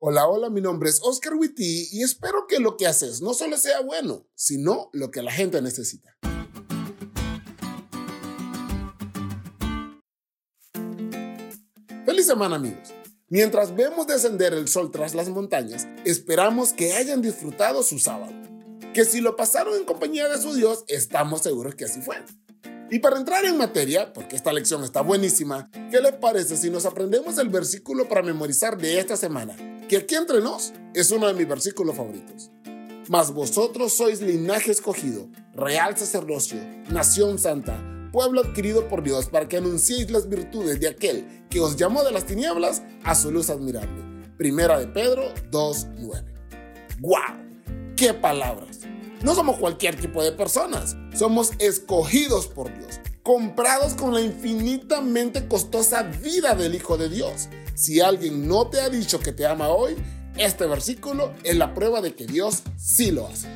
[0.00, 3.56] Hola, hola, mi nombre es Oscar Witty y espero que lo que haces no solo
[3.56, 6.16] sea bueno, sino lo que la gente necesita.
[12.06, 12.94] Feliz semana amigos.
[13.28, 18.32] Mientras vemos descender el sol tras las montañas, esperamos que hayan disfrutado su sábado.
[18.94, 22.18] Que si lo pasaron en compañía de su Dios, estamos seguros que así fue.
[22.88, 26.86] Y para entrar en materia, porque esta lección está buenísima, ¿qué les parece si nos
[26.86, 29.56] aprendemos el versículo para memorizar de esta semana?
[29.88, 32.50] Que aquí entre nos es uno de mis versículos favoritos.
[33.08, 36.58] Mas vosotros sois linaje escogido, real sacerdocio,
[36.90, 37.82] nación santa,
[38.12, 42.12] pueblo adquirido por Dios para que anunciéis las virtudes de aquel que os llamó de
[42.12, 44.04] las tinieblas a su luz admirable.
[44.36, 46.24] Primera de Pedro 2.9.
[47.00, 47.34] ¡Guau!
[47.96, 48.80] ¡Qué palabras!
[49.22, 56.02] No somos cualquier tipo de personas, somos escogidos por Dios, comprados con la infinitamente costosa
[56.02, 59.94] vida del Hijo de Dios si alguien no te ha dicho que te ama hoy,
[60.36, 63.46] este versículo es la prueba de que Dios sí lo hace.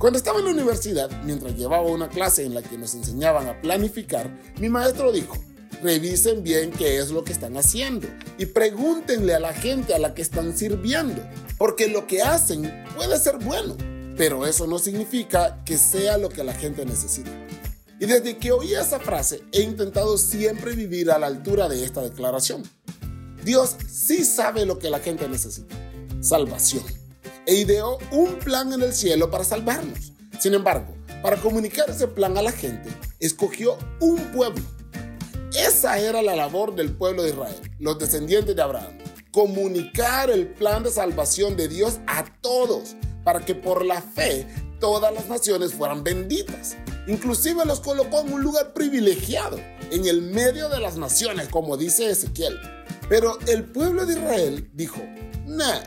[0.00, 3.60] Cuando estaba en la universidad, mientras llevaba una clase en la que nos enseñaban a
[3.60, 5.36] planificar, mi maestro dijo,
[5.80, 10.12] revisen bien qué es lo que están haciendo y pregúntenle a la gente a la
[10.12, 11.22] que están sirviendo,
[11.56, 13.76] porque lo que hacen puede ser bueno,
[14.16, 17.30] pero eso no significa que sea lo que la gente necesita.
[18.00, 22.02] Y desde que oí esa frase, he intentado siempre vivir a la altura de esta
[22.02, 22.64] declaración.
[23.44, 25.76] Dios sí sabe lo que la gente necesita,
[26.20, 26.82] salvación,
[27.46, 30.12] e ideó un plan en el cielo para salvarnos.
[30.40, 32.88] Sin embargo, para comunicar ese plan a la gente,
[33.20, 34.64] escogió un pueblo.
[35.54, 38.98] Esa era la labor del pueblo de Israel, los descendientes de Abraham,
[39.30, 44.46] comunicar el plan de salvación de Dios a todos, para que por la fe
[44.80, 46.76] todas las naciones fueran benditas.
[47.06, 49.58] Inclusive los colocó en un lugar privilegiado,
[49.90, 52.58] en el medio de las naciones, como dice Ezequiel.
[53.08, 55.02] Pero el pueblo de Israel dijo,
[55.46, 55.80] nah,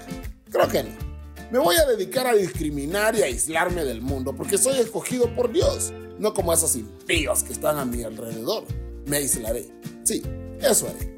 [0.49, 1.07] creo que no.
[1.51, 5.51] Me voy a dedicar a discriminar y a aislarme del mundo porque soy escogido por
[5.51, 8.65] Dios, no como esos impíos que están a mi alrededor.
[9.05, 9.65] Me aislaré.
[10.03, 10.21] Sí,
[10.59, 11.17] eso haré.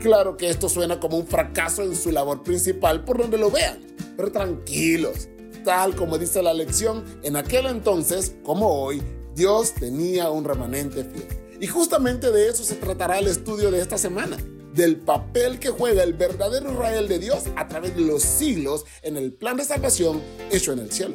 [0.00, 3.78] Claro que esto suena como un fracaso en su labor principal por donde lo vean,
[4.16, 5.28] pero tranquilos.
[5.64, 9.02] Tal como dice la lección, en aquel entonces, como hoy,
[9.34, 11.26] Dios tenía un remanente fiel.
[11.60, 14.36] Y justamente de eso se tratará el estudio de esta semana
[14.76, 19.16] del papel que juega el verdadero Israel de Dios a través de los siglos en
[19.16, 20.22] el plan de salvación
[20.52, 21.14] hecho en el cielo.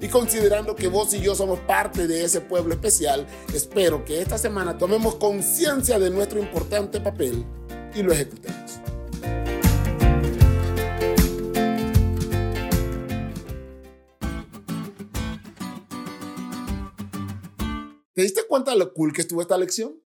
[0.00, 4.38] Y considerando que vos y yo somos parte de ese pueblo especial, espero que esta
[4.38, 7.44] semana tomemos conciencia de nuestro importante papel
[7.94, 8.78] y lo ejecutemos.
[18.14, 20.00] ¿Te diste cuenta de lo cool que estuvo esta lección?